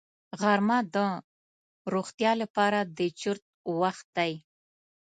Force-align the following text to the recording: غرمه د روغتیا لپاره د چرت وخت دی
غرمه 0.39 0.79
د 0.93 0.95
روغتیا 1.93 2.31
لپاره 2.41 2.79
د 2.97 2.99
چرت 3.19 3.43
وخت 3.81 4.07
دی 4.17 4.33